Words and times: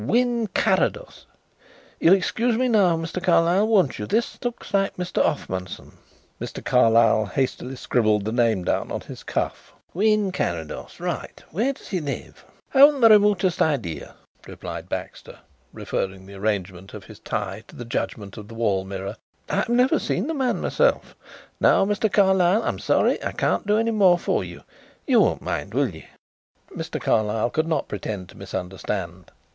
"Wynn 0.07 0.47
Carrados! 0.55 1.27
You'll 1.99 2.15
excuse 2.15 2.57
me 2.57 2.67
now, 2.67 2.97
Mr. 2.97 3.21
Carlyle, 3.21 3.67
won't 3.67 3.99
you? 3.99 4.07
This 4.07 4.43
looks 4.43 4.73
like 4.73 4.95
Mr. 4.97 5.23
Offmunson." 5.23 5.91
Mr. 6.41 6.65
Carlyle 6.65 7.27
hastily 7.27 7.75
scribbled 7.75 8.25
the 8.25 8.31
name 8.31 8.63
down 8.63 8.91
on 8.91 9.01
his 9.01 9.21
cuff. 9.21 9.73
"Wynn 9.93 10.31
Carrados, 10.31 10.99
right. 10.99 11.43
Where 11.51 11.73
does 11.73 11.89
he 11.89 11.99
live?" 12.01 12.43
"Haven't 12.69 13.01
the 13.01 13.09
remotest 13.09 13.61
idea," 13.61 14.15
replied 14.47 14.89
Baxter, 14.89 15.37
referring 15.71 16.25
the 16.25 16.33
arrangement 16.33 16.95
of 16.95 17.03
his 17.03 17.19
tie 17.19 17.63
to 17.67 17.75
the 17.75 17.85
judgment 17.85 18.37
of 18.37 18.47
the 18.47 18.55
wall 18.55 18.83
mirror. 18.83 19.17
"I 19.51 19.55
have 19.57 19.69
never 19.69 19.99
seen 19.99 20.25
the 20.25 20.33
man 20.33 20.61
myself. 20.61 21.15
Now, 21.59 21.85
Mr. 21.85 22.11
Carlyle, 22.11 22.63
I'm 22.63 22.79
sorry 22.79 23.23
I 23.23 23.33
can't 23.33 23.67
do 23.67 23.77
any 23.77 23.91
more 23.91 24.17
for 24.17 24.43
you. 24.43 24.63
You 25.05 25.19
won't 25.19 25.43
mind, 25.43 25.75
will 25.75 25.89
you?" 25.89 26.05
Mr. 26.75 26.99
Carlyle 26.99 27.51
could 27.51 27.67
not 27.67 27.87
pretend 27.87 28.29
to 28.29 28.35
misunderstand. 28.35 29.29